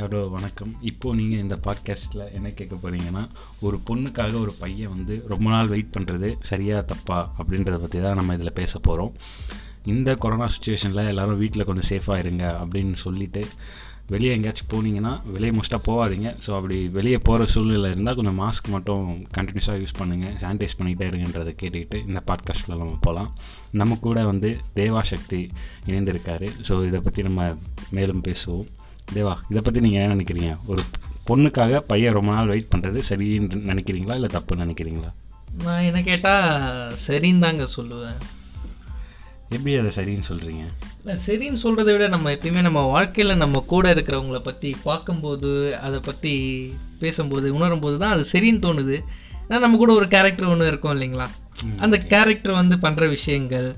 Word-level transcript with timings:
Hello 0.00 0.20
வணக்கம். 0.30 0.70
இப்போது 0.80 1.16
நீங்கள் 1.16 1.38
இந்த 1.38 1.56
பாட்காஸ்ட்டில் 1.64 2.22
என்ன 2.32 2.48
கேட்க 2.50 2.74
போகிறீங்கன்னா 2.74 3.22
ஒரு 3.60 3.80
பொண்ணுக்காக 3.88 4.40
ஒரு 4.40 4.52
பையன் 4.52 4.92
வந்து 4.94 5.14
ரொம்ப 5.28 5.50
நாள் 5.50 5.68
வெயிட் 5.68 5.92
பண்ணுறது 5.96 6.28
சரியா 6.40 6.76
தப்பா 6.80 7.18
அப்படின்றத 7.38 7.78
பற்றி 7.80 7.98
தான் 8.00 8.16
நம்ம 8.16 8.34
இதில் 8.34 8.52
பேச 8.52 8.78
போகிறோம் 8.78 9.12
இந்த 9.84 10.14
கொரோனா 10.14 10.46
சுச்சுவேஷனில் 10.54 11.10
எல்லோரும் 11.10 11.38
வீட்டில் 11.38 11.64
கொஞ்சம் 11.64 11.88
சேஃபாக 11.90 12.18
இருங்க 12.18 12.46
அப்படின்னு 12.62 12.96
சொல்லிவிட்டு 12.96 13.44
வெளியே 14.08 14.32
எங்கேயாச்சும் 14.36 14.72
போனீங்கன்னா 14.72 15.12
வெளியே 15.34 15.52
மோஸ்ட்டாக 15.58 15.82
போகாதீங்க. 15.88 16.28
ஸோ 16.46 16.50
அப்படி 16.56 16.78
வெளியே 16.88 17.18
போகிற 17.18 17.50
சூழ்நிலை 17.50 17.90
இருந்தால் 17.90 18.18
கொஞ்சம் 18.20 18.40
மாஸ்க் 18.40 18.74
மட்டும் 18.76 19.04
கண்டினியூஸாக 19.38 19.78
யூஸ் 19.82 19.98
பண்ணுங்கள் 20.00 20.34
சானிடைஸ் 20.42 20.78
பண்ணிகிட்டே 20.80 21.08
இருங்கன்றதை 21.10 21.54
கேட்டுக்கிட்டு 21.62 22.00
இந்த 22.08 22.22
பாட்காஸ்ட்டில் 22.26 22.80
நம்ம 22.82 22.98
போகலாம் 23.00 23.30
நம்ம 23.72 23.98
கூட 24.08 24.24
வந்து 24.24 24.50
தேவா 24.80 25.02
சக்தி 25.12 25.42
இணைந்திருக்காரு. 25.86 26.48
ஸோ 26.68 26.86
இதை 26.86 27.00
பற்றி 27.00 27.22
நம்ம 27.22 27.54
மேலும் 27.90 28.26
பேசுவோம். 28.28 28.68
தேவா 29.16 29.34
இதை 29.50 29.60
பற்றி 29.66 29.80
நீங்கள் 29.84 30.02
என்ன 30.02 30.14
நினைக்கிறீங்க? 30.16 30.50
ஒரு 30.72 30.82
பொண்ணுக்காக 31.28 31.80
பையன் 31.90 32.16
ரொம்ப 32.18 32.30
நாள் 32.36 32.50
வெயிட் 32.52 32.72
பண்ணுறது 32.72 33.00
சரின்னு 33.08 33.58
நினைக்கிறீங்களா 33.70 34.16
இல்லை 34.18 34.30
தப்புன்னு 34.34 34.64
நினைக்கிறீங்களா? 34.66 35.10
நான் 35.64 35.86
என்ன 35.88 36.00
கேட்டால் 36.08 36.92
சரின்னு 37.06 37.44
தாங்க 37.44 37.64
சொல்லுவேன். 37.76 38.18
எப்படி 39.54 39.72
அதை 39.78 39.90
சரின்னு 39.96 40.26
சொல்கிறீங்க 40.28 40.64
இல்ல, 41.00 41.12
சரின்னு 41.26 41.60
சொல்கிறத 41.62 41.88
விட 41.94 42.06
நம்ம 42.08 42.30
எப்பயுமே 42.34 42.62
நம்ம 42.66 42.80
வாழ்க்கையில் 42.94 43.40
நம்ம 43.42 43.60
கூட 43.72 43.84
இருக்கிறவங்கள 43.94 44.38
பற்றி 44.48 44.70
பார்க்கும்போது 44.88 45.50
அதை 45.86 45.98
பற்றி 46.08 46.34
பேசும்போது 47.00 47.46
உணரும்போது 47.58 47.96
தான் 48.02 48.14
அது 48.16 48.24
சரின்னு 48.32 48.64
தோணுது. 48.66 48.96
ஏன்னா 49.46 49.60
நம்ம 49.64 49.78
கூட 49.82 49.92
ஒரு 50.00 50.06
கேரக்டர் 50.14 50.50
ஒன்று 50.52 50.70
இருக்கும் 50.72 50.94
இல்லைங்களா? 50.96 51.26
அந்த 51.84 51.96
கேரக்டர் 52.12 52.60
வந்து 52.60 52.76
பண்ணுற 52.84 53.08
விஷயங்கள் 53.16 53.68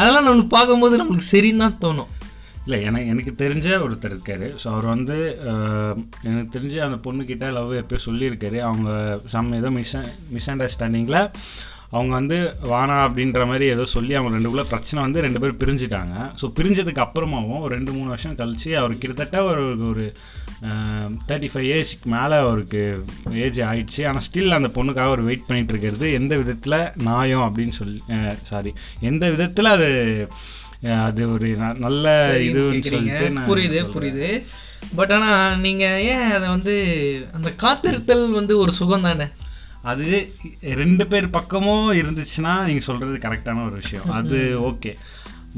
அதெல்லாம் 0.00 0.26
நம்மளுக்கு 0.26 0.54
பார்க்கும்போது 0.58 0.94
நம்மளுக்கு 1.00 1.32
சரின்னு 1.32 1.64
தான் 1.64 1.80
தோணும். 1.84 2.10
இல்லை 2.66 2.78
எனக்கு 2.88 3.10
எனக்கு 3.12 3.32
தெரிஞ்ச 3.42 3.68
ஒருத்தர் 3.86 4.14
இருக்கார். 4.14 4.46
ஸோ 4.62 4.66
அவர் 4.74 4.86
வந்து 4.94 5.18
எனக்கு 6.28 6.54
தெரிஞ்ச 6.56 6.76
அந்த 6.86 6.98
பொண்ணுக்கிட்ட 7.06 7.52
லவ் 7.58 7.78
எப்பயோ 7.82 8.06
சொல்லியிருக்காரு. 8.08 8.58
அவங்க 8.70 8.90
சம் 9.34 9.54
ஏதோ 9.60 9.70
மிஸ் 9.78 9.94
மிஸ் 10.36 10.50
அண்டர்ஸ்டாண்டிங்கில் 10.54 11.20
அவங்க 11.96 12.12
வந்து 12.18 12.36
வானா 12.70 12.94
அப்படின்ற 13.06 13.42
மாதிரி 13.48 13.64
ஏதோ 13.72 13.84
சொல்லி 13.94 14.14
அவங்க 14.18 14.32
ரெண்டுக்குள்ளே 14.36 14.64
பிரச்சனை 14.70 14.98
வந்து 15.04 15.24
ரெண்டு 15.24 15.40
பேரும் 15.42 15.60
பிரிஞ்சுட்டாங்க. 15.60 16.14
ஸோ 16.40 16.46
பிரிஞ்சதுக்கு 16.56 17.04
அப்புறமாவும் 17.04 17.60
ஒரு 17.64 17.70
ரெண்டு 17.76 17.92
மூணு 17.96 18.08
வருஷம் 18.12 18.38
கழிச்சு 18.40 18.70
அவர் 18.80 18.94
கிட்டத்தட்ட 19.02 19.42
ஒரு 19.50 19.64
ஒரு 19.90 20.06
தேர்ட்டி 21.28 21.50
ஃபைவ் 21.52 21.68
ஏஜ்க்கு 21.76 22.08
மேலே 22.16 22.36
அவருக்கு 22.46 22.82
ஏஜ் 23.44 23.60
ஆயிடுச்சு. 23.68 24.02
ஆனால் 24.10 24.26
ஸ்டில் 24.28 24.58
அந்த 24.58 24.70
பொண்ணுக்காக 24.78 25.10
அவர் 25.10 25.28
வெயிட் 25.28 25.46
பண்ணிகிட்டு 25.48 25.74
இருக்கிறது 25.74 26.08
எந்த 26.20 26.34
விதத்தில் 26.42 26.80
நாயம் 27.10 27.46
அப்படின்னு 27.48 27.76
சொல்லி 27.80 28.00
சாரி 28.52 28.72
எந்த 29.12 29.24
விதத்தில் 29.34 29.74
அது 29.76 29.88
அது 30.92 31.32
ஒரு 31.32 31.56
நல்ல 31.78 32.32
இதுன்னு 32.38 32.80
புரியுது. 33.48 33.80
புரியுது. 33.94 34.44
பட் 34.96 35.12
ஆனால் 35.12 35.60
நீங்கள் 35.60 36.00
ஏன் 36.00 36.30
அதை 36.30 36.48
வந்து 36.48 36.74
அந்த 37.32 37.52
காத்திருத்தல் 37.62 38.30
வந்து 38.30 38.58
ஒரு 38.58 38.72
சுகம் 38.72 39.02
தானே? 39.02 39.24
அது 39.82 40.32
ரெண்டு 40.60 41.06
பேர் 41.06 41.30
பக்கமும் 41.30 41.92
இருந்துச்சுன்னா 41.92 42.64
நீங்கள் 42.64 42.80
சொல்கிறது 42.80 43.18
கரெக்டான 43.18 43.64
ஒரு 43.64 43.74
விஷயம். 43.74 44.10
அது 44.10 44.60
ஓகே 44.60 44.94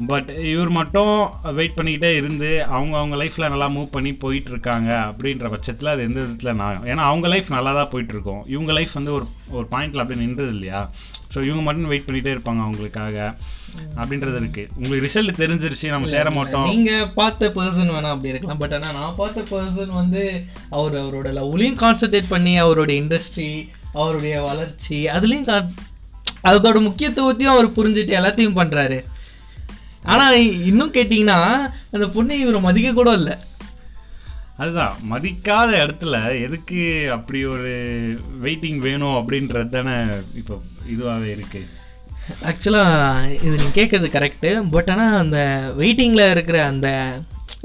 பட் 0.05 0.29
இவர் 0.45 0.69
மட்டும் 0.69 1.13
வெயிட் 1.55 1.77
பண்ணிக்கிட்டே 1.77 2.15
இருந்து 2.15 2.63
அவங்க 2.65 2.97
அவங்க 2.97 3.15
லைஃப்பில் 3.15 3.49
நல்லா 3.49 3.69
மூவ் 3.69 3.85
பண்ணி 3.85 4.13
போயிட்டு 4.13 4.49
இருக்காங்க 4.49 4.89
அப்படின்ற 5.07 5.49
பட்சத்தில் 5.49 5.87
அது 5.87 6.01
எந்த 6.03 6.19
விதத்தில் 6.19 6.55
நான் 6.55 6.83
ஏன்னா 6.83 7.03
அவங்க 7.03 7.27
லைஃப் 7.27 7.49
நல்லா 7.49 7.73
தான் 7.73 7.89
போயிட்டு 7.89 8.13
இருக்கும் 8.13 8.45
இவங்க 8.47 8.71
லைஃப் 8.71 8.93
வந்து 8.93 9.13
ஒரு 9.13 9.25
ஒரு 9.51 9.67
பாயிண்ட்ல 9.71 9.95
அப்படியே 9.95 10.25
நின்றது 10.25 10.49
இல்லையா? 10.49 10.81
ஸோ 11.33 11.43
இவங்க 11.43 11.61
மட்டும் 11.61 11.83
வெயிட் 11.85 12.05
பண்ணிகிட்டே 12.07 12.33
இருப்பாங்க 12.33 12.61
அவங்களுக்காக 12.63 13.17
அப்படின்றது 13.95 14.35
இருக்கு. 14.35 14.67
உங்களுக்கு 14.75 15.05
ரிசல்ட் 15.07 15.41
தெரிஞ்சிருச்சு 15.41 15.89
நம்ம 15.89 16.07
சேர 16.07 16.31
மாட்டோம். 16.31 16.67
நீங்க 16.67 17.07
பார்த்த 17.15 17.49
பர்சன் 17.49 17.91
வேணா 17.91 18.09
அப்படி 18.09 18.29
இருக்கலாம். 18.29 18.57
பட் 18.57 18.73
ஆனா 18.73 18.91
நான் 18.91 19.15
பார்த்த 19.15 19.41
பர்சன் 19.49 19.93
வந்து 19.93 20.23
அவர் 20.69 20.95
அவரோட 20.95 21.31
லவ்லையும் 21.33 21.79
கான்சென்ட்ரேட் 21.79 22.27
பண்ணி 22.27 22.57
அவருடைய 22.57 23.01
இண்டஸ்ட்ரி 23.01 23.49
அவருடைய 23.93 24.41
வளர்ச்சி 24.41 25.05
அதுலயும் 25.07 25.47
கா- 25.47 25.69
அதோட 26.43 26.79
முக்கியத்துவத்தையும் 26.83 27.53
அவர் 27.53 27.75
புரிஞ்சுட்டு 27.75 28.17
எல்லாத்தையும் 28.19 28.59
பண்றாரு. 28.59 28.97
ஆனா 30.13 30.25
இன்னும் 30.69 30.93
கேட்டிங்கன்னா 30.93 31.39
அந்த 31.95 32.05
பொண்ணு 32.15 32.39
இவரை 32.39 32.59
மதிக்க 32.61 32.89
கூட 32.93 33.11
இல்லை. 33.11 33.35
அதுதான் 34.57 34.93
மதிக்காத 35.11 35.71
இடத்துல 35.83 36.15
எதுக்கு 36.45 36.79
அப்படி 37.15 37.39
ஒரு 37.55 37.73
வெயிட்டிங் 38.45 38.79
வேணும் 38.87 39.17
அப்படின்றது 39.19 39.69
தானே 39.69 39.95
இப்போ 40.41 40.55
இதுவாகவே 40.93 41.29
இருக்கு. 41.35 41.61
ஆக்சுவலாக 42.49 43.33
இது 43.45 43.53
நீங்கள் 43.57 43.77
கேட்குறது 43.79 44.07
கரெக்டு 44.15 44.49
பட் 44.69 44.89
ஆனால் 44.93 45.19
அந்த 45.19 45.39
வெயிட்டிங்கில் 45.77 46.31
இருக்கிற 46.31 46.57
அந்த 46.67 46.87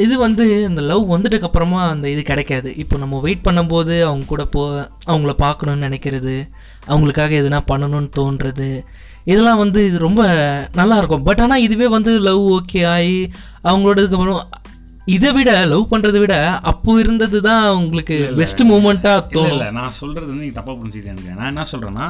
இது 0.04 0.14
வந்து 0.18 0.44
இந்த 0.68 0.80
லவ் 0.90 1.04
வந்துட்டுக்கு 1.14 1.48
அப்புறமா 1.48 1.80
அந்த 1.88 2.06
இது 2.10 2.22
கிடைக்காது. 2.22 2.68
இப்போ 2.82 2.96
நம்ம 2.98 3.20
வெயிட் 3.20 3.46
பண்ணும்போது 3.48 3.94
அவங்க 4.08 4.24
கூட 4.26 4.44
போ 4.44 4.62
அவங்கள 5.06 5.34
பார்க்கணுன்னு 5.44 5.86
நினைக்கிறது 5.88 6.34
அவங்களுக்காக 6.86 7.34
எதுனா 7.42 7.60
பண்ணணும்னு 7.72 8.10
தோன்றது 8.18 8.68
இதெல்லாம் 9.24 9.60
வந்து 9.64 9.80
இது 9.88 9.98
ரொம்ப 9.98 10.22
நல்லா 10.74 10.96
இருக்கும். 10.98 11.22
பட் 11.22 11.40
ஆனால் 11.40 11.64
இதுவே 11.66 11.88
வந்து 11.88 12.12
லவ் 12.28 12.42
ஓகே 12.56 12.80
ஆகி 12.94 13.18
அவங்களோட 13.64 13.98
இதுக்கப்புறம் 14.02 14.40
இதை 15.06 15.30
விட 15.36 15.50
லவ் 15.70 15.84
பண்ணுறதை 15.92 16.18
விட 16.22 16.34
அப்போ 16.70 16.92
இருந்தது 17.02 17.38
தான் 17.46 17.64
உங்களுக்கு 17.78 18.16
பெஸ்ட் 18.38 18.60
மூமெண்ட்டாக 18.68 19.16
இல்ல. 19.18 19.32
தோணும் 19.34 19.54
இல்ல 19.54 19.66
நான் 19.78 19.96
சொல்றது 20.00 20.26
வந்து 20.26 20.42
நீங்க 20.44 20.56
தப்பா 20.58 20.72
புரிஞ்சுக்கிட்டேன் 20.74 21.38
நான் 21.38 21.50
என்ன 21.52 21.64
சொல்றேன்னா 21.72 22.06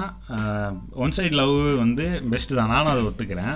ஒன் 1.05 1.15
சைடு 1.17 1.35
லவ் 1.41 1.55
வந்து 1.83 2.05
பெஸ்ட் 2.33 2.53
தான். 2.59 2.73
நானும் 2.73 2.93
அதை 2.93 3.03
ஒத்துக்கிறேன். 3.09 3.55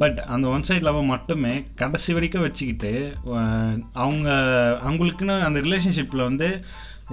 பட் 0.00 0.18
அந்த 0.34 0.46
ஒன் 0.54 0.66
சைடு 0.68 0.86
லவ் 0.88 0.98
மட்டுமே 1.12 1.52
கடைசி 1.80 2.12
வரைக்கும் 2.16 2.46
வச்சுக்கிட்டு 2.46 2.92
அவங்க 4.04 4.28
அவங்களுக்குன்னு 4.88 5.36
அந்த 5.48 5.60
ரிலேஷன்ஷிப்பில் 5.66 6.28
வந்து 6.30 6.48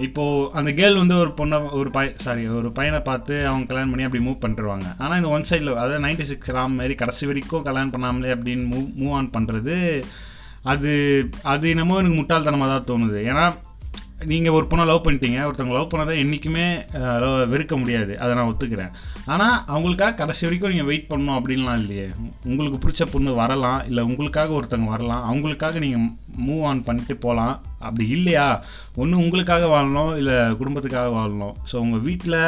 இப்போ 0.06 0.24
அந்த 0.58 0.70
கேர்ள் 0.70 1.00
வந்து 1.02 1.16
ஒரு 1.22 1.30
பொண்ணை 1.38 1.56
ஒரு 1.78 1.90
பை 1.96 2.04
சாரி 2.24 2.44
ஒரு 2.58 2.68
பையனை 2.76 3.00
பார்த்து 3.08 3.34
அவங்க 3.48 3.68
கல்யாணம் 3.70 3.92
பண்ணி 3.92 4.06
அப்படி 4.06 4.22
மூவ் 4.26 4.42
பண்ணிருவாங்க. 4.44 4.88
ஆனால் 5.02 5.18
இந்த 5.20 5.30
ஒன் 5.36 5.48
சைடில் 5.50 5.72
அதாவது 5.74 6.02
நைன்டி 6.06 6.26
சிக்ஸ் 6.30 6.52
ராம் 6.56 6.76
மாதிரி 6.78 6.96
கடைசி 7.02 7.24
வரைக்கும் 7.30 7.66
கல்யாணம் 7.68 7.94
பண்ணாமலே 7.94 8.34
அப்படின்னு 8.36 8.66
மூவ் 8.72 8.88
மூவ் 9.00 9.16
ஆன் 9.18 9.34
பண்ணுறது 9.36 9.76
அது 10.62 10.90
அது 11.42 11.68
என்னமோ 11.68 11.98
எனக்கு 11.98 12.18
முட்டாள்தனமாக 12.20 12.70
தான் 12.72 12.88
தோணுது. 12.90 13.18
ஏன்னா 13.30 13.44
நீங்கள் 14.32 14.54
ஒரு 14.56 14.66
பொண்ணை 14.70 14.84
லவ் 14.88 15.04
பண்ணிட்டீங்க 15.04 15.38
ஒருத்தவங்க 15.46 15.76
லவ் 15.76 15.90
பண்ணதை 15.92 16.14
என்றைக்குமே 16.22 16.66
வெறுக்க 17.52 17.74
முடியாது. 17.82 18.12
அதை 18.22 18.30
நான் 18.38 18.50
ஒத்துக்கிறேன். 18.50 18.94
ஆனால் 19.32 19.56
அவங்களுக்காக 19.74 20.18
கடைசி 20.20 20.44
வரைக்கும் 20.46 20.72
நீங்கள் 20.74 20.88
வெயிட் 20.90 21.08
பண்ணணும் 21.10 21.36
அப்படின்லாம் 21.38 21.80
இல்லையே. 21.82 22.06
உங்களுக்கு 22.50 22.80
பிடிச்ச 22.82 23.04
பொண்ணு 23.12 23.32
வரலாம் 23.42 23.80
இல்லை 23.90 24.02
உங்களுக்காக 24.10 24.54
ஒருத்தவங்க 24.58 24.94
வரலாம் 24.96 25.26
அவங்களுக்காக 25.30 25.78
நீங்கள் 25.84 26.06
மூவ் 26.46 26.64
ஆன் 26.70 26.86
பண்ணிட்டு 26.88 27.14
போகலாம் 27.24 27.54
அப்படி 27.86 28.04
இல்லையா? 28.16 28.46
ஒன்று 29.02 29.22
உங்களுக்காக 29.24 29.66
வாழணும் 29.74 30.12
இல்லை 30.20 30.36
குடும்பத்துக்காக 30.60 31.08
வாழணும். 31.18 31.54
ஸோ 31.70 31.76
உங்கள் 31.84 32.04
வீட்டில் 32.08 32.40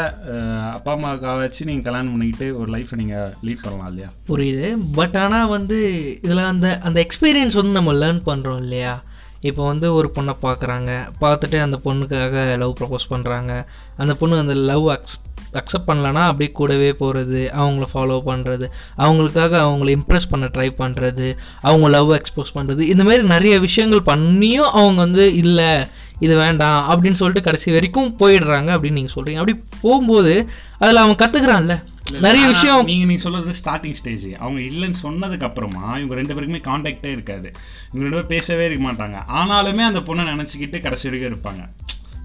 அப்பா 0.76 0.92
அம்மாவுக்காக 0.96 1.36
வச்சு 1.44 1.68
நீங்கள் 1.70 1.86
கல்யாணம் 1.88 2.12
பண்ணிக்கிட்டு 2.14 2.48
ஒரு 2.60 2.68
லைஃப்பை 2.74 2.98
நீங்கள் 3.02 3.32
லீட் 3.46 3.64
பண்ணலாம் 3.66 3.90
இல்லையா? 3.92 4.10
புரியுது. 4.30 4.68
பட் 4.98 5.16
ஆனால் 5.24 5.52
வந்து 5.56 5.78
இதில் 6.26 6.50
அந்த 6.52 6.68
அந்த 6.90 6.98
எக்ஸ்பீரியன்ஸ் 7.06 7.58
வந்து 7.60 7.78
நம்ம 7.78 7.94
லேர்ன் 8.02 8.22
பண்ணுறோம் 8.30 8.62
இல்லையா? 8.66 8.94
இப்போ 9.42 9.62
வந்து 9.66 9.86
ஒரு 9.94 10.08
பொண்ணை 10.14 10.34
பார்க்குறாங்க. 10.42 10.90
பார்த்துட்டு 11.20 11.58
அந்த 11.60 11.76
பொண்ணுக்காக 11.84 12.56
லவ் 12.56 12.74
ப்ரப்போஸ் 12.80 13.10
பண்ணுறாங்க 13.10 13.52
அந்த 13.96 14.14
பொண்ணு 14.14 14.36
அந்த 14.38 14.54
லவ் 14.54 14.86
அக்ஸ் 14.90 15.18
அக்செப்ட் 15.54 15.88
பண்ணலன்னா 15.88 16.22
அப்படியே 16.22 16.50
கூடவே 16.52 16.90
போகிறது 16.92 17.40
அவங்கள 17.56 17.86
ஃபாலோ 17.92 18.16
பண்ணுறது 18.26 18.66
அவங்களுக்காக 18.98 19.54
அவங்கள 19.58 19.90
இம்ப்ரெஸ் 19.96 20.30
பண்ண 20.30 20.46
ட்ரை 20.46 20.68
பண்ணுறது 20.78 21.26
அவங்க 21.60 21.88
லவ் 21.88 22.12
எக்ஸ்போஸ் 22.12 22.54
பண்ணுறது 22.54 22.84
இந்தமாரி 22.88 23.26
நிறைய 23.26 23.58
விஷயங்கள் 23.58 24.02
பண்ணியும் 24.06 24.70
அவங்க 24.70 24.98
வந்து 25.00 25.34
இல்லை 25.34 25.70
இது 26.18 26.34
வேண்டாம் 26.36 26.80
அப்படின்னு 26.90 27.18
சொல்லிட்டு 27.18 27.46
கடைசி 27.46 27.72
வரைக்கும் 27.72 28.10
போயிடுறாங்க 28.18 28.70
அப்படின்னு 28.74 28.98
நீங்கள் 29.00 29.16
சொல்கிறீங்க 29.16 29.36
அப்படி 29.36 29.56
போகும்போது 29.80 30.34
அதில் 30.78 30.96
அவன் 30.96 31.20
கற்றுக்குறான்ல 31.22 31.76
நிறைய 32.20 32.44
ஆனா, 32.44 32.52
விஷயம் 32.52 32.84
நீங்க 32.84 33.04
நீங்க 33.04 33.22
சொல்றது 33.22 33.52
ஸ்டார்டிங் 33.60 33.96
ஸ்டேஜ் 33.98 34.26
அவங்க 34.38 34.60
இல்லைன்னு 34.60 34.98
சொன்னதுக்கு 35.02 35.48
அப்புறமா 35.48 35.98
இவங்க 35.98 36.14
ரெண்டு 36.14 36.34
பேருக்குமே 36.34 36.62
கான்டாக்டே 36.68 37.10
இருக்காது. 37.12 37.48
இவங்க 37.88 38.04
ரெண்டு 38.04 38.16
பேரும் 38.16 38.26
பேசவே 38.26 38.64
இருக்க 38.64 38.84
மாட்டாங்க. 38.88 39.18
ஆனாலுமே 39.40 39.80
அந்த 39.80 40.00
பொண்ணை 40.00 40.24
நினைச்சுக்கிட்டு 40.32 40.80
கடைசி 40.80 41.08
வரைக்கும் 41.08 41.32
இருப்பாங்க. 41.32 41.62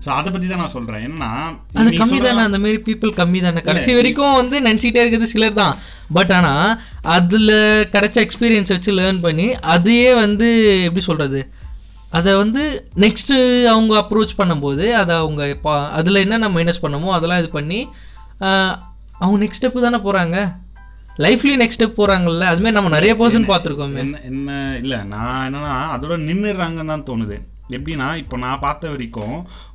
ஸோ 0.06 0.10
அதை 0.10 0.32
பத்தி 0.32 0.48
தான் 0.48 0.62
நான் 0.64 0.76
சொல்றேன். 0.76 1.04
என்னன்னா 1.08 1.32
அது 1.74 1.92
கம்மி 1.92 2.20
தானே 2.20 2.42
அந்த 2.42 2.58
மாதிரி 2.58 2.78
பீப்புள் 2.88 3.12
கம்மி 3.14 3.40
தானே. 3.42 3.62
கடைசி 3.62 3.94
வரைக்கும் 3.94 4.34
வந்து 4.34 4.62
நினச்சிக்கிட்டே 4.62 5.04
இருக்கிறது 5.04 5.28
சிலர் 5.28 5.54
தான். 5.54 5.78
பட் 6.14 6.32
ஆனால் 6.32 6.78
அதில் 7.02 7.56
கிடைச்ச 7.92 8.18
எக்ஸ்பீரியன்ஸ் 8.26 8.74
வச்சு 8.76 8.92
லேர்ன் 8.92 9.22
பண்ணி 9.22 9.56
அதையே 9.76 10.14
வந்து 10.14 10.50
எப்படி 10.86 11.04
சொல்கிறது 11.06 11.42
அதை 12.10 12.38
வந்து 12.38 12.62
நெக்ஸ்ட்டு 12.96 13.68
அவங்க 13.68 13.94
அப்ரோச் 14.00 14.38
பண்ணும்போது 14.38 14.92
அதை 14.92 15.16
அவங்க 15.16 15.58
அதில் 15.92 16.16
என்னென்ன 16.16 16.50
மைனஸ் 16.50 16.84
பண்ணமோ 16.84 17.06
அதெல்லாம் 17.06 17.40
இது 17.40 17.50
பண்ணி 17.50 17.80
அவங்க 19.22 19.38
நெக்ஸ்ட் 19.44 19.62
ஸ்டெப்பு 19.62 19.86
தானே 19.88 20.00
போகிறாங்க 20.08 20.38
லைஃப்லேயும் 21.26 21.62
நெக்ஸ்ட் 21.62 21.80
ஸ்டெப் 21.80 22.00
போகிறாங்கல்ல 22.00 22.48
அதுமாதிரி 22.50 22.78
நம்ம 22.78 22.90
நிறைய 22.96 23.12
பர்சன் 23.20 23.52
பார்த்துருக்கோமே. 23.52 24.02
என்ன 24.04 24.20
என்ன 24.32 24.50
இல்ல 24.82 24.96
நான் 25.14 25.46
என்னன்னா 25.48 25.76
அதோட 25.94 26.18
நின்றுறாங்கன்னு 26.30 26.92
தான் 26.94 27.08
தோணுது. 27.08 27.38
எப்படின்னா 27.76 28.08
இப்போ 28.20 28.36
நான் 28.44 28.62
பார்த்த 28.66 28.92
வரைக்கும் 28.92 29.34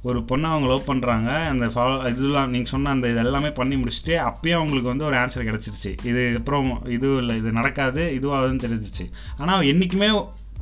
ஒரு 0.08 0.18
பொண்ணை 0.28 0.46
அவங்க 0.52 0.68
லவ் 0.70 0.86
பண்ணுறாங்க 0.90 1.30
அந்த 1.52 1.66
ஃபாலோ 1.72 1.96
இதெல்லாம் 2.12 2.52
நீங்கள் 2.54 2.72
சொன்ன 2.74 2.92
அந்த 2.96 3.10
இது 3.12 3.20
எல்லாமே 3.24 3.50
பண்ணி 3.58 3.76
முடிச்சுட்டு 3.80 4.14
அப்பயே 4.28 4.54
அவங்களுக்கு 4.58 4.92
வந்து 4.92 5.06
ஒரு 5.08 5.16
ஆன்சர் 5.22 5.48
கிடச்சிருச்சு. 5.48 5.90
இது 6.10 6.22
அப்புறம் 6.38 6.70
இது 6.96 7.10
இல்லை 7.22 7.34
இது 7.40 7.50
நடக்காது 7.58 8.04
இதுவாகுதுன்னு 8.18 8.64
தெரிஞ்சிச்சு 8.66 9.06
ஆனால் 9.40 9.66
என்றைக்குமே 9.72 10.10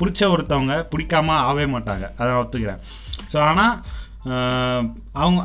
பிடிச்ச 0.01 0.23
ஒருத்தவங்க 0.35 0.75
பிடிக்காம 0.95 1.37
ஆகவே 1.47 1.67
மாட்டாங்க. 1.77 2.05
அதை 2.19 2.29
நான் 2.33 2.43
ஒத்துக்கிறேன். 2.43 2.83
ஸோ 3.33 3.39
ஆனால் 3.51 3.75
அவங்க 5.21 5.41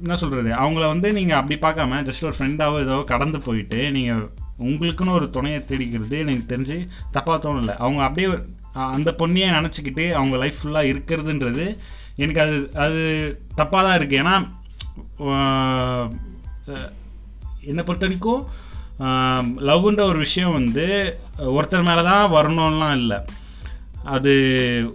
என்ன 0.00 0.16
சொல்கிறது 0.22 0.50
அவங்கள 0.62 0.84
வந்து 0.86 1.08
நீங்கள் 1.12 1.38
அப்படி 1.38 1.56
பார்க்காம 1.62 2.00
ஜஸ்ட் 2.08 2.26
ஒரு 2.30 2.36
ஃப்ரெண்டாவோ 2.38 2.80
ஏதோ 2.86 2.96
கடந்து 3.12 3.38
போயிட்டு 3.46 3.78
நீங்கள் 3.90 4.22
உங்களுக்குன்னு 4.68 5.16
ஒரு 5.18 5.26
துணையை 5.36 5.60
தேடிக்கிறது 5.60 6.16
எனக்கு 6.24 6.50
தெரிஞ்சு 6.52 6.76
தப்பாக 7.14 7.38
தோணலை. 7.44 7.74
அவங்க 7.84 8.02
அப்படியே 8.06 8.28
அந்த 8.96 9.10
பொண்ணையே 9.20 9.48
நினச்சிக்கிட்டு 9.58 10.04
அவங்க 10.12 10.36
லைஃப் 10.36 10.60
ஃபுல்லாக 10.60 10.90
இருக்கிறதுன்றது 10.92 11.66
எனக்கு 12.16 12.40
அது 12.40 12.56
அது 12.84 13.02
தப்பாக 13.56 13.82
தான் 13.86 13.98
இருக்குது 13.98 14.22
ஏன்னா 14.22 14.36
என்னை 17.70 17.82
பொறுத்த 17.84 18.06
வரைக்கும் 18.06 18.42
லவ்ன்ற 19.68 20.02
ஒரு 20.12 20.18
விஷயம் 20.18 20.52
வந்து 20.52 20.84
ஒருத்தர் 21.38 21.88
மேலே 21.88 22.02
தான் 22.02 22.32
வரணும்லாம் 22.34 22.96
இல்லை. 23.00 23.18
அது 24.04 24.32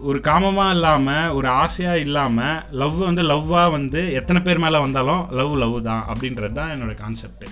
ஒரு 0.04 0.20
காமமாக 0.20 0.72
இல்லாமல் 0.72 1.30
ஒரு 1.30 1.48
ஆசையாக 1.48 2.00
இல்லாமல் 2.00 2.64
லவ் 2.72 2.98
வந்து 2.98 3.22
லவ்வாக 3.22 3.72
வந்து 3.72 4.14
எத்தனை 4.14 4.42
பேர் 4.42 4.58
மேலே 4.58 4.78
வந்தாலும் 4.78 5.32
லவ் 5.32 5.56
லவ் 5.56 5.84
தான் 5.84 6.06
அப்படின்றது 6.14 6.54
தான் 6.54 6.70
என்னோட 6.70 6.94
கான்செப்ட் 6.94 7.46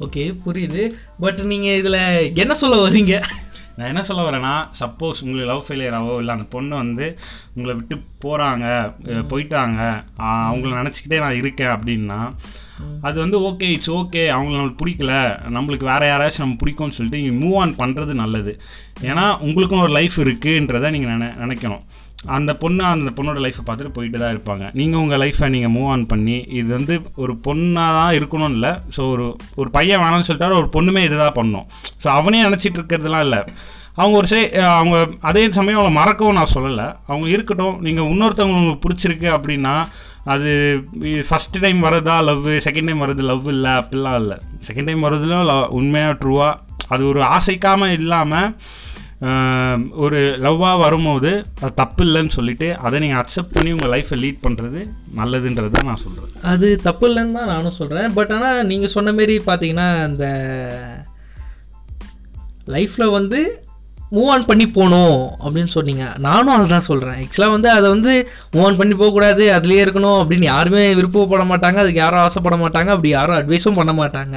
ஓகே 0.00 0.38
புரியுது. 0.46 0.94
பட் 1.20 1.38
நீங்கள் 1.38 1.78
இதில் 1.78 2.34
என்ன 2.34 2.54
சொல்ல 2.54 2.88
வரீங்க 2.88 3.22
நான் 3.78 3.90
என்ன 3.90 4.02
சொல்ல 4.06 4.22
வரேன்னா 4.28 4.52
சப்போஸ் 4.78 5.20
உங்களுக்கு 5.24 5.50
லவ் 5.50 5.66
ஃபெயிலியர் 5.66 5.96
ஆவோ 5.98 6.14
இல்லை 6.22 6.32
அந்த 6.36 6.46
பொண்ணு 6.54 6.74
வந்து 6.82 7.06
உங்களை 7.54 7.74
விட்டு 7.78 7.96
போகிறாங்க 8.24 8.64
போயிட்டாங்க 9.32 9.80
அவங்கள 10.30 10.70
நினச்சிக்கிட்டே 10.80 11.20
நான் 11.24 11.40
இருக்கேன் 11.42 11.74
அப்படின்னா 11.74 12.18
அது 13.08 13.16
வந்து 13.22 13.36
ஓகே 13.48 13.68
இட்ஸ் 13.74 13.92
ஓகே 13.98 14.22
அவங்கள 14.34 14.56
நம்மளுக்கு 14.56 14.82
பிடிக்கல 14.82 15.12
நம்மளுக்கு 15.56 15.86
வேற 15.90 16.02
யாராச்சும் 16.10 16.44
நம்ம 16.44 16.58
பிடிக்கும்னு 16.62 16.96
சொல்லிட்டு 16.96 17.20
நீங்கள் 17.22 17.40
மூவ் 17.42 17.56
ஆன் 17.62 17.78
பண்ணுறது 17.82 18.12
நல்லது. 18.22 18.52
ஏன்னா 19.10 19.24
உங்களுக்கும் 19.46 19.84
ஒரு 19.86 19.92
லைஃப் 19.98 20.16
இருக்குன்றதை 20.24 20.90
நீங்கள் 20.96 21.12
நினை 21.14 21.28
நினைக்கணும். 21.44 21.84
அந்த 22.36 22.52
பொண்ணு 22.62 22.82
அந்த 22.92 23.10
பொண்ணோட 23.16 23.38
லைஃப்பை 23.44 23.62
பார்த்துட்டு 23.66 23.96
போயிட்டு 23.96 24.18
தான் 24.22 24.32
இருப்பாங்க. 24.34 24.64
நீங்கள் 24.78 25.00
உங்கள் 25.02 25.20
லைஃப்பை 25.22 25.48
நீங்கள் 25.54 25.72
மூவ் 25.74 25.90
ஆன் 25.92 26.04
பண்ணி 26.12 26.36
இது 26.58 26.68
வந்து 26.76 26.94
ஒரு 27.22 27.34
பொண்ணாக 27.46 27.96
தான் 27.98 28.14
இருக்கணும்னு 28.18 28.56
இல்லை. 28.58 28.72
ஸோ 28.96 29.02
ஒரு 29.14 29.26
ஒரு 29.60 29.68
பையன் 29.76 30.02
வேணாம்னு 30.02 30.26
சொல்லிட்டாரு 30.28 30.58
ஒரு 30.60 30.68
பொண்ணுமே 30.76 31.02
இதுதான் 31.08 31.38
பண்ணும். 31.40 31.66
ஸோ 32.02 32.08
அவனே 32.18 32.40
நினச்சிட்டு 32.46 32.80
இருக்கிறதுலாம் 32.80 33.24
இல்லை. 33.26 33.40
அவங்க 34.00 34.16
ஒரு 34.20 34.28
சே 34.32 34.40
அவங்க 34.80 34.96
அதே 35.28 35.44
சமயம் 35.58 35.78
அவங்கள 35.78 35.94
மறக்கவும் 36.00 36.38
நான் 36.40 36.54
சொல்லலை. 36.56 36.88
அவங்க 37.10 37.26
இருக்கட்டும். 37.34 37.78
நீங்கள் 37.86 38.10
இன்னொருத்தவங்க 38.12 38.58
உங்களுக்கு 38.60 38.84
பிடிச்சிருக்கு 38.84 39.30
அப்படின்னா 39.36 39.74
அது 40.32 40.50
ஃபஸ்ட் 41.28 41.56
டைம் 41.64 41.78
வரதா 41.86 42.16
லவ் 42.28 42.46
செகண்ட் 42.66 42.88
டைம் 42.88 43.04
வரது 43.04 43.22
லவ் 43.30 43.46
இல்லை 43.54 43.72
அப்படிலாம் 43.80 44.18
இல்லை. 44.22 44.36
செகண்ட் 44.68 44.88
டைம் 44.90 45.04
வர்றதுலாம் 45.06 45.64
உண்மையாக 45.78 46.18
ட்ரூவாக 46.22 46.54
அது 46.94 47.02
ஒரு 47.12 47.20
ஆசைக்காமல் 47.36 47.94
இல்லாமல் 48.00 48.52
ஒரு 50.04 50.18
லவ்வாக 50.44 50.78
வரும்போது 50.78 51.30
அது 51.60 51.72
தப்பு 51.74 52.02
இல்லைன்னு 52.04 52.34
சொல்லிட்டு 52.36 52.76
அதை 52.76 53.00
நீங்கள் 53.00 53.20
அக்செப்ட் 53.22 53.54
பண்ணி 53.56 53.70
உங்கள் 53.72 53.92
லைஃப்பை 53.94 54.18
லீட் 54.24 54.44
பண்ணுறது 54.46 54.80
நல்லதுன்றது 55.20 55.70
தான் 55.70 55.88
நான் 55.90 56.02
சொல்கிறேன் 56.04 56.44
அது 56.52 56.68
தப்பு 56.88 57.06
இல்லைன்னு 57.08 57.38
தான் 57.38 57.52
நானும் 57.54 57.78
சொல்கிறேன் 57.80 58.14
பட் 58.14 58.32
ஆனால் 58.32 58.66
நீங்கள் 58.66 58.94
சொன்ன 58.96 59.12
மாரி 59.12 59.38
பார்த்தீங்கன்னா 59.46 59.88
அந்த 60.08 60.26
லைஃப்பில் 62.76 63.14
வந்து 63.18 63.40
மூவ் 64.14 64.30
ஆன் 64.32 64.46
பண்ணி 64.48 64.66
போகணும் 64.66 65.18
அப்படின்னு 65.44 65.70
சொன்னீங்க. 65.74 66.04
நானும் 66.18 66.54
அதுதான் 66.54 66.86
சொல்கிறேன் 66.88 67.16
ஆக்சுவலாக 67.22 67.54
வந்து 67.54 67.70
அதை 67.70 67.86
வந்து 67.88 68.12
மூவ் 68.52 68.64
ஆன் 68.66 68.76
பண்ணி 68.76 68.94
போகக்கூடாது 68.94 69.44
அதுலேயே 69.56 69.82
இருக்கணும் 69.84 70.20
அப்படின்னு 70.20 70.46
யாருமே 70.54 70.94
விருப்பப்பட 70.94 71.44
மாட்டாங்க. 71.50 71.78
அதுக்கு 71.82 72.02
யாரும் 72.02 72.22
ஆசைப்பட 72.24 72.56
மாட்டாங்க. 72.56 72.90
அப்படி 72.94 73.08
யாரும் 73.08 73.38
அட்வைஸும் 73.40 73.78
பண்ண 73.80 73.92
மாட்டாங்க. 73.92 74.36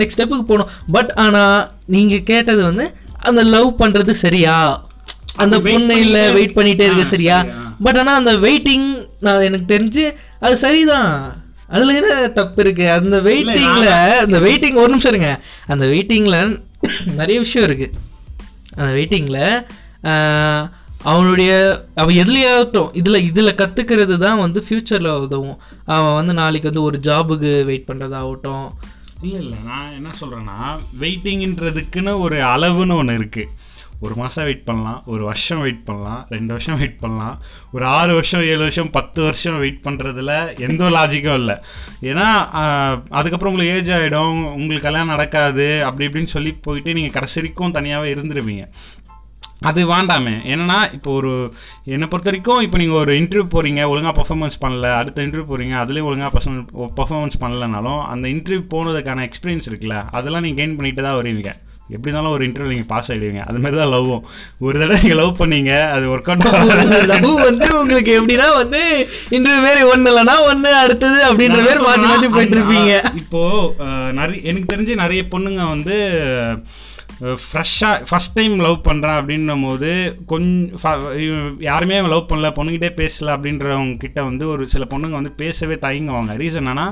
நெக்ஸ்ட் 0.00 0.18
ஸ்டெப்புக்கு 0.18 0.46
போகணும். 0.52 0.72
பட் 0.96 1.12
ஆனால் 1.24 1.70
நீங்கள் 1.94 2.22
கேட்டது 2.22 2.62
வந்து 2.62 2.86
அந்த 3.28 3.42
லவ் 3.54 3.70
பண்ணுறது 3.80 4.12
சரியா? 4.24 4.56
அந்த 5.42 5.56
பொண்ணு 5.64 5.94
இல்லை 6.04 6.22
வெயிட் 6.36 6.56
பண்ணிட்டே 6.58 6.84
இருக்க 6.88 7.04
சரியா. 7.14 7.38
பட் 7.84 7.98
ஆனால் 8.00 8.18
அந்த 8.20 8.32
வெயிட்டிங் 8.44 8.86
நான் 9.26 9.46
எனக்கு 9.48 9.66
தெரிஞ்சு 9.74 10.04
அது 10.44 10.54
சரிதான். 10.64 11.12
அதுல 11.74 11.94
என்ன 12.00 12.28
தப்பு 12.38 12.60
இருக்கு? 12.64 12.86
அந்த 12.96 13.16
வெயிட்டிங்ல 13.28 13.90
அந்த 14.24 14.38
வெயிட்டிங் 14.46 14.80
ஒரு 14.82 14.90
நிமிஷம் 14.94 15.12
இருங்க. 15.14 15.30
அந்த 15.72 15.84
வெயிட்டிங்ல 15.92 16.38
நிறைய 17.20 17.36
விஷயம் 17.44 17.66
இருக்கு. 17.68 17.88
அந்த 18.78 18.90
வெயிட்டிங்ல 18.98 19.40
அவனுடைய 21.10 21.52
அவன் 22.00 22.18
எதுலையாகட்டும் 22.22 22.92
இதில் 23.00 23.24
இதில் 23.28 23.58
கற்றுக்கிறது 23.60 24.14
தான் 24.24 24.40
வந்து 24.44 24.60
ஃப்யூச்சரில் 24.66 25.10
உதவும். 25.24 25.58
அவன் 25.94 26.16
வந்து 26.18 26.32
நாளைக்கு 26.40 26.70
வந்து 26.70 26.86
ஒரு 26.88 26.98
ஜாபுக்கு 27.08 27.50
வெயிட் 27.70 27.88
பண்ணுறதாகட்டும் 27.90 28.66
இல்லை 29.22 29.38
இல்லை 29.42 29.58
நான் 29.68 29.94
என்ன 29.98 30.10
சொல்கிறேன்னா 30.20 30.58
வெயிட்டிங்கன்றதுக்குன்னு 31.02 32.12
ஒரு 32.24 32.38
அளவுன்னு 32.54 32.98
ஒன்று 33.00 33.18
இருக்குது 33.20 33.52
ஒரு 34.04 34.14
மாதம் 34.20 34.46
வெயிட் 34.46 34.66
பண்ணலாம் 34.66 34.98
ஒரு 35.12 35.22
வருஷம் 35.28 35.62
வெயிட் 35.64 35.84
பண்ணலாம் 35.86 36.20
ரெண்டு 36.34 36.52
வருஷம் 36.54 36.78
வெயிட் 36.80 36.98
பண்ணலாம் 37.02 37.36
ஒரு 37.74 37.84
ஆறு 37.98 38.12
வருஷம் 38.14 38.44
ஏழு 38.50 38.60
வருஷம் 38.64 38.90
பத்து 38.96 39.20
வருஷம் 39.22 39.56
வெயிட் 39.62 39.80
பண்ணுறதுல 39.86 40.32
எந்த 40.66 40.90
லாஜிக்கும் 40.96 41.38
இல்லை. 41.42 41.56
ஏன்னா 42.10 42.26
அதுக்கப்புறம் 43.18 43.52
உங்களுக்கு 43.52 43.76
ஏஜ் 43.76 43.90
ஆகிடும் 43.96 44.36
உங்களுக்கு 44.58 44.86
கல்யாணம் 44.88 45.14
நடக்காது 45.14 45.68
அப்படி 45.88 46.08
இப்படின்னு 46.08 46.34
சொல்லி 46.36 46.52
போயிட்டு 46.66 46.96
நீங்கள் 46.98 47.16
கடைசி 47.16 47.38
வரைக்கும் 47.40 47.76
தனியாகவே 47.78 48.12
இருந்துருவீங்க. 48.14 48.66
அது 49.62 49.80
வேண்டாமே. 49.88 50.32
என்னன்னா 50.50 50.78
இப்போ 50.94 51.10
ஒரு 51.12 51.30
என்னை 51.88 52.06
பொறுத்த 52.08 52.28
வரைக்கும் 52.28 52.62
இப்போ 52.64 52.78
நீங்கள் 52.78 52.98
ஒரு 52.98 53.12
இன்டர்வியூ 53.20 53.46
போகிறீங்க 53.52 53.82
ஒழுங்காக 53.90 54.14
பர்ஃபார்மன்ஸ் 54.16 54.56
பண்ணல 54.62 54.88
அடுத்த 54.96 55.24
இன்டர்வியூ 55.24 55.46
போகிறீங்க 55.48 55.76
அதுலேயும் 55.82 56.08
ஒழுங்காக 56.08 56.32
பர்ஃபார்மன்ஸ் 56.96 57.40
பண்ணலனாலும் 57.42 58.02
அந்த 58.10 58.26
இன்டர்வியூ 58.32 58.64
போனதுக்கான 58.72 59.24
எக்ஸ்பீரியன்ஸ் 59.28 59.68
இருக்குல்ல 59.68 59.98
அதெல்லாம் 60.16 60.44
நீங்கள் 60.44 60.60
கெயின் 60.60 60.76
பண்ணிட்டு 60.78 61.04
தான் 61.04 61.18
வருவீங்க. 61.18 61.52
எப்படி 61.88 62.10
இருந்தாலும் 62.10 62.34
ஒரு 62.36 62.44
இன்டர்வியூ 62.46 62.72
நீங்கள் 62.72 62.90
பாஸ் 62.90 63.08
ஆகிடுவீங்க 63.08 63.42
அது 63.44 63.58
மாதிரி 63.62 63.76
தான் 63.76 63.92
லவ்வும் 63.92 64.22
ஒரு 64.60 64.76
தடவை 64.78 64.96
நீங்கள் 64.98 65.20
லவ் 65.20 65.36
பண்ணீங்க 65.40 65.72
அது 65.92 66.06
ஒர்க் 66.12 66.30
அவுட் 66.30 66.46
லவ் 67.12 67.36
வந்து 67.42 67.68
உங்களுக்கு 67.76 68.10
எப்படின்னா 68.16 68.48
வந்து 68.56 68.80
இன்று 69.36 69.52
பேர் 69.64 69.82
ஒன்று 69.90 70.10
இல்லைன்னா 70.12 70.34
ஒன்று 70.48 70.72
அடுத்தது 70.80 71.20
அப்படின்ற 71.28 71.60
பேர் 71.66 71.84
மாற்றி 71.86 72.06
மாற்றி 72.06 72.30
போயிட்டு 72.30 72.58
இருப்பீங்க. 72.58 72.92
இப்போ 73.22 73.42
அஹ், 73.84 74.10
நிறைய 74.18 74.40
எனக்கு 74.50 74.72
தெரிஞ்சு 74.72 75.02
நிறைய 75.02 75.22
பொண்ணுங்க 75.32 75.62
வந்து 75.70 75.96
ஃப்ரெஷ்ஷாக 77.20 78.04
ஃபஸ்ட் 78.10 78.34
டைம் 78.34 78.54
லவ் 78.58 78.86
பண்ணுறான் 78.88 79.18
அப்படின்னும் 79.20 79.66
போது 79.66 79.90
கொஞ்சம் 80.26 81.58
யாருமே 81.60 82.00
லவ் 82.00 82.28
பண்ணல 82.28 82.50
பொண்ணுக்கிட்டே 82.58 82.90
பேசல 83.02 83.34
அப்படின்றவங்க 83.36 83.96
கிட்ட 83.96 84.22
வந்து 84.22 84.48
ஒரு 84.48 84.68
சில 84.68 84.86
பொண்ணுங்க 84.90 85.10
வந்து 85.10 85.30
பேசவே 85.30 85.74
தயங்குவாங்க. 85.74 86.32
ரீசன் 86.42 86.62
என்னன்னா 86.62 86.86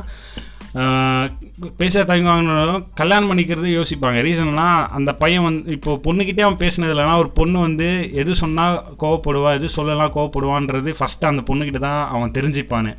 பேச 1.76 2.04
தயங்குவாங்கனாலும் 2.04 2.86
கல்யாணம் 2.94 3.30
பண்ணிக்கிறது 3.30 3.68
யோசிப்பாங்க. 3.78 4.18
ரீசன்னா 4.28 4.68
அந்த 4.88 5.12
பையன் 5.14 5.42
வந்து 5.42 5.72
இப்போ 5.72 6.00
பொண்ணுக்கிட்டே 6.04 6.40
அவன் 6.40 6.62
பேசினது 6.64 7.18
ஒரு 7.18 7.30
பொண்ணு 7.30 7.60
வந்து 7.60 8.10
எது 8.12 8.34
சொன்னால் 8.34 8.82
கோவப்படுவா 9.00 9.52
எது 9.54 9.68
சொல்லலாம் 9.68 10.14
கோவப்படுவான்றது 10.14 10.94
ஃபஸ்ட்டு 11.00 11.30
அந்த 11.32 11.54
பொண்ணுக்கிட்ட 11.54 11.78
தான் 11.78 12.08
அவன் 12.08 12.30
தெரிஞ்சுப்பானு. 12.30 12.92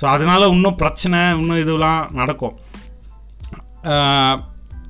ஸோ 0.00 0.04
அதனால் 0.04 0.50
இன்னும் 0.50 0.76
பிரச்சனை 0.76 1.18
இன்னும் 1.40 1.62
இதுலாம் 1.66 2.12
நடக்கும். 2.12 2.56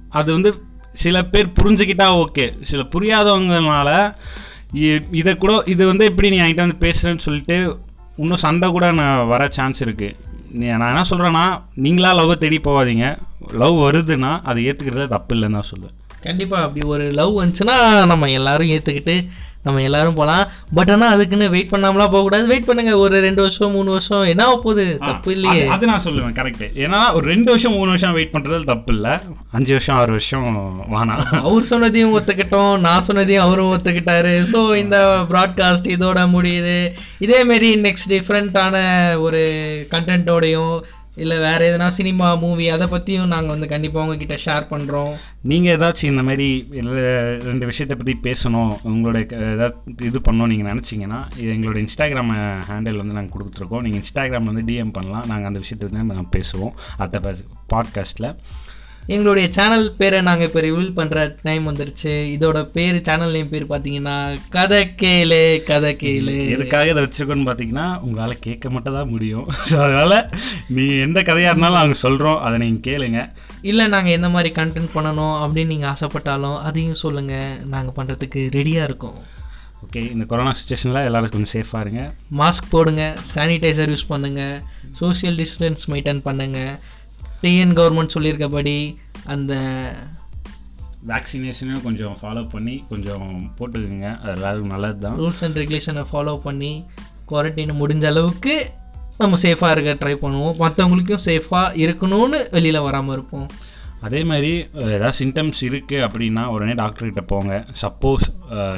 அது 0.09 0.33
வந்து 0.33 0.50
சில 0.94 1.22
பேர் 1.25 1.46
புரிஞ்சுக்கிட்டா 1.56 2.06
ஓகே. 2.18 2.54
சில 2.64 2.82
புரியாதவங்கனால 2.92 3.90
இ- 4.82 5.06
இதை 5.12 5.37
கூட 5.37 5.62
இது 5.66 5.87
வந்து 5.87 6.04
எப்படி 6.04 6.30
நீ 6.30 6.40
என்கிட்ட 6.40 6.61
வந்து 6.61 6.84
பேசுகிறேன்னு 6.87 7.18
சொல்லிட்டு 7.18 7.56
இன்னும் 8.16 8.38
சண்டை 8.38 8.70
கூட 8.70 8.92
நான் 8.92 9.26
வர 9.26 9.49
சான்ஸ் 9.49 9.84
இருக்குது 9.84 10.16
நீ 10.50 10.66
நான் 10.72 10.88
என்ன 10.88 11.04
சொல்கிறேன்னா 11.11 11.44
நீங்களா 11.76 12.12
லவ் 12.12 12.38
தேடி 12.38 12.58
போகாதீங்க. 12.61 13.06
லவ் 13.52 13.76
வருதுன்னா 13.84 14.40
அதை 14.42 14.66
ஏற்றுக்கிறது 14.68 15.08
தப்பு 15.08 15.34
இல்லைன்னு 15.34 15.52
தான் 15.52 15.70
சொல்லுவேன் 15.70 15.96
கண்டிப்பாக 16.23 16.62
அப்படி 16.62 16.87
ஒரு 16.87 17.11
லவ் 17.11 17.41
வந்துச்சுன்னா 17.41 18.07
நம்ம 18.07 18.26
எல்லாரும் 18.26 18.69
ஏற்றுக்கிட்டு 18.69 19.29
நம்ம 19.64 19.83
எல்லாரும் 19.83 20.14
போகலாம் 20.14 20.49
பட் 20.75 20.91
ஆனால் 20.91 21.12
அதுக்குன்னு 21.12 21.50
வெயிட் 21.50 21.71
பண்ணாமலாம் 21.71 21.97
போகக்கூடாது. 21.97 22.47
வெயிட் 22.47 22.64
பண்ணுங்க. 22.64 22.97
ஒரு 22.97 23.21
ரெண்டு 23.21 23.43
வருஷம் 23.43 23.71
மூணு 23.71 23.91
வருஷம் 23.91 24.23
என்ன 24.23 24.45
போகுது? 24.47 24.99
தப்பு 24.99 25.33
இல்லையே. 25.33 25.69
அது- 25.69 25.81
நான் 25.81 26.02
சொல்லுவேன் 26.02 26.37
கரெக்ட் 26.37 26.71
ஏன்னா 26.75 27.14
ஒரு 27.14 27.26
ரெண்டு 27.26 27.45
வருஷம் 27.45 27.73
மூணு 27.73 27.87
வருஷம் 27.87 28.12
வெயிட் 28.12 28.31
பண்ணுறது 28.33 28.64
தப்பு 28.64 28.95
இல்லை. 28.95 29.11
அஞ்சு 29.52 29.73
வருஷம் 29.73 29.97
ஆறு 29.97 30.11
வருஷம் 30.11 30.85
வேணாம். 30.93 31.25
அவர் 31.25 31.62
சொன்னதையும் 31.62 32.21
ஒத்துக்கிட்டோம். 32.21 32.79
நான் 32.79 33.05
சொன்னதையும் 33.07 33.37
அவரும் 33.37 33.79
ஒத்துக்கிட்டாரு. 33.79 34.47
ஸோ 34.52 34.76
இந்த 34.76 35.26
ப்ராட்காஸ்ட் 35.29 35.88
இதோட 35.88 36.29
முடியுது. 36.29 36.93
இதே 37.19 37.45
மாரி 37.45 37.76
நெக்ஸ்ட் 37.76 38.09
டிஃப்ரெண்ட்டான 38.09 39.19
ஒரு 39.21 39.41
கண்டென்ட்டோடையும் 39.91 40.81
இல்லை 41.16 41.38
வேறு 41.38 41.64
எதுனா 41.66 41.88
சினிமா 41.88 42.35
மூவி 42.35 42.69
அதை 42.69 42.87
பற்றியும் 42.87 43.26
நாங்கள் 43.26 43.49
வந்து 43.49 43.69
கண்டிப்பாக 43.69 44.07
உங்ககிட்ட 44.07 44.35
ஷேர் 44.45 44.71
பண்ணுறோம் 44.71 45.11
நீங்கள் 45.42 45.76
ஏதாச்சும் 45.76 46.04
இந்த 46.04 46.23
மாதிரி 46.23 46.47
ரெண்டு 47.40 47.66
விஷயத்தை 47.66 47.97
பற்றி 47.97 48.14
பேசணும் 48.23 48.73
உங்களோட 48.85 49.26
க- 49.26 49.37
ஏதாவது 49.37 49.75
இது 50.02 50.19
பண்ணணும் 50.19 50.47
நீங்கள் 50.47 50.73
நினச்சிங்கன்னா 50.73 51.19
இது 51.38 51.52
எங்களோட 51.52 51.76
இன்ஸ்டாகிராம் 51.76 52.33
ஹேண்டில் 52.69 52.97
வந்து 52.97 53.14
நாங்கள் 53.14 53.37
கொடுத்துருக்கோம். 53.37 53.81
நீங்கள் 53.81 54.00
இன்ஸ்டாகிராமில் 54.00 54.52
வந்து 54.52 54.73
டிஎம் 54.73 54.92
பண்ணலாம். 54.92 55.25
நாங்கள் 55.26 55.47
அந்த 55.47 55.59
விஷயத்தை 55.59 55.88
வந்து 55.88 56.14
நாங்கள் 56.14 56.33
பேசுவோம். 56.33 56.75
அடுத்த 56.97 57.35
பாட்காஸ்ட்டில் 57.69 58.31
எங்களுடைய 59.09 59.50
சேனல் 59.56 59.87
பேரை 59.97 60.21
நாங்கள் 60.26 60.47
இப்போ 60.47 60.61
ரிவீல் 60.61 60.90
பண்ணுற 60.99 61.35
டைம் 61.42 61.64
வந்துருச்சு. 61.71 62.12
இதோட 62.35 62.59
பேர் 62.75 62.99
சேனல் 63.09 63.35
நேம் 63.37 63.49
பேர் 63.49 63.66
பார்த்தீங்கன்னா 63.73 64.16
கதை 64.49 64.80
கேளு 65.00 65.62
கதை 65.71 65.97
கேளு. 66.02 66.37
எதுக்காக 66.56 66.90
இதை 66.90 67.02
வச்சுருக்கோன்னு 67.04 67.49
பார்த்தீங்கன்னா 67.49 68.00
உங்களால் 68.00 68.42
கேட்க 68.47 68.71
மட்டும் 68.71 68.94
தான் 68.94 69.09
முடியும். 69.09 69.47
ஸோ 69.71 69.76
அதனால் 69.87 70.16
நீ 70.68 70.87
எந்த 71.06 71.23
கதையாக 71.23 71.52
இருந்தாலும் 71.52 71.80
நாங்கள் 71.80 72.02
சொல்கிறோம் 72.04 72.40
அதை 72.40 72.59
நீங்கள் 72.59 72.87
கேளுங்க. 72.88 73.21
இல்லை 73.62 73.87
நாங்கள் 73.87 74.12
எந்த 74.12 74.28
மாதிரி 74.28 74.54
கண்டென்ட் 74.61 74.94
பண்ணணும் 74.94 75.37
அப்படின்னு 75.42 75.73
நீங்கள் 75.75 75.92
ஆசைப்பட்டாலும் 75.94 76.59
அதையும் 76.68 77.02
சொல்லுங்கள் 77.04 77.61
நாங்கள் 77.75 77.97
பண்ணுறதுக்கு 77.99 78.40
ரெடியாக 78.59 78.85
இருக்கோம். 78.85 79.21
ஓகே 79.87 80.11
இந்த 80.14 80.25
கொரோனா 80.25 80.54
சுச்சுவேஷனில் 80.59 81.06
எல்லாரும் 81.09 81.30
கொஞ்சம் 81.30 81.54
சேஃபாக 81.56 81.85
இருங்க. 81.85 82.02
மாஸ்க் 82.40 82.68
போடுங்க 82.71 83.16
சானிடைசர் 83.35 83.92
யூஸ் 83.94 84.11
பண்ணுங்க 84.14 84.62
சோஷியல் 85.00 85.37
டிஸ்டன்ஸ் 85.42 85.85
மெயின்டைன் 85.92 86.21
பண்ணுங்க. 86.28 86.80
டிஎன் 87.42 87.76
கவர்மெண்ட் 87.78 88.14
சொல்லியிருக்கபடி 88.14 88.76
அந்த 89.25 89.52
வேக்சினேஷனையும் 91.06 91.82
கொஞ்சம் 91.82 92.16
ஃபாலோ 92.20 92.42
பண்ணி 92.49 92.75
கொஞ்சம் 92.88 93.52
போட்டுக்குங்க. 93.58 94.11
அது 94.20 94.32
எல்லாருக்கும் 94.34 94.75
நல்லது 94.75 94.99
தான் 94.99 95.18
ரூல்ஸ் 95.18 95.42
அண்ட் 95.44 95.56
ரெகுலேஷனை 95.56 96.04
ஃபாலோ 96.12 96.34
பண்ணி 96.46 96.72
குவாரண்டைனை 97.28 97.75
முடிஞ்ச 97.80 98.06
அளவுக்கு 98.06 98.54
நம்ம 99.18 99.37
சேஃபாக 99.37 99.75
இருக்க 99.75 99.92
ட்ரை 100.02 100.14
பண்ணுவோம். 100.25 100.54
மற்றவங்களுக்கும் 100.62 101.25
சேஃபாக 101.25 101.75
இருக்கணும்னு 101.84 102.38
வெளியில் 102.50 102.80
வராமல் 102.80 103.14
இருப்போம். 103.16 103.49
அதே 104.06 104.21
மாதிரி 104.30 104.50
ஏதாவது 104.94 105.16
சிம்டம்ஸ் 105.21 105.61
இருக்குது 105.68 106.04
அப்படின்னா 106.06 106.42
உடனே 106.54 106.75
டாக்டர்கிட்ட 106.80 107.23
போங்க. 107.32 107.52
சப்போஸ் 107.82 108.25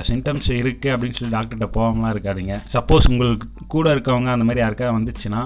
சிம்டம்ஸ் 0.08 0.48
இருக்குது 0.60 0.92
அப்படின்னு 0.94 1.18
சொல்லி 1.18 1.34
டாக்டர்கிட்ட 1.36 1.68
போகாமலாம் 1.76 2.12
இருக்காதீங்க. 2.14 2.56
சப்போஸ் 2.74 3.08
உங்களுக்கு 3.12 3.46
கூட 3.74 3.94
இருக்கவங்க 3.96 4.30
அந்த 4.34 4.46
மாதிரி 4.48 4.62
யாருக்காவது 4.64 4.98
வந்துச்சுன்னா 4.98 5.42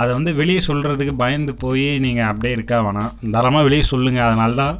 அதை 0.00 0.10
வந்து 0.18 0.32
வெளியே 0.40 0.62
சொல்கிறதுக்கு 0.68 1.14
பயந்து 1.24 1.54
போய் 1.64 1.86
நீங்கள் 2.06 2.28
அப்படியே 2.30 2.54
இருக்கா 2.58 2.78
வேணாம். 2.88 3.12
தாராளமாக 3.34 3.66
வெளியே 3.68 3.86
சொல்லுங்கள் 3.92 4.26
அதனால 4.28 4.54
தான் 4.62 4.78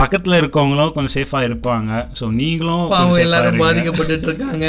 பக்கத்தில் 0.00 0.38
இருக்கவங்களும் 0.40 0.94
கொஞ்சம் 0.94 1.14
சேஃபாக 1.16 1.48
இருப்பாங்க. 1.48 1.92
ஸோ 2.18 2.24
நீங்களும் 2.40 2.86
ஆ 2.98 3.02
எல்லாரும் 3.24 3.50
இருங்க. 3.50 3.64
பாதிக்கப்பட்டுட்டு 3.64 4.28
இருக்காங்க. 4.30 4.66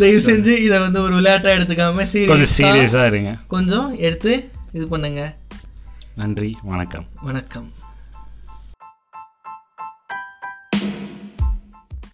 தயவு 0.00 0.22
செஞ்சு 0.30 0.54
இதை 0.66 0.78
வந்து 0.86 1.00
ஒரு 1.06 1.14
விளையாட்டா 1.20 1.54
எடுத்துக்காம 1.58 2.08
கொஞ்சம் 2.32 2.54
சீரியஸா 2.56 2.58
சீரியஸாக 2.58 3.10
இருங்க. 3.12 3.32
கொஞ்சம் 3.54 3.88
எடுத்து 4.08 4.34
இது 4.78 4.86
பண்ணுங்க. 4.96 5.22
நன்றி. 6.22 6.52
வணக்கம். 6.74 7.08
வணக்கம். 7.30 7.70